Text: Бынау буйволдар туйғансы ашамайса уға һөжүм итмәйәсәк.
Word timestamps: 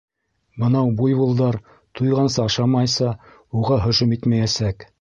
Бынау 0.61 0.87
буйволдар 1.01 1.59
туйғансы 1.99 2.41
ашамайса 2.45 3.13
уға 3.61 3.81
һөжүм 3.87 4.17
итмәйәсәк. 4.19 4.87